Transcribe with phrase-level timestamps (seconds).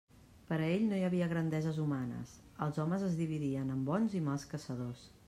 [0.51, 2.33] Per a ell no hi havia grandeses humanes:
[2.67, 5.07] els homes es dividien en bons i mals caçadors.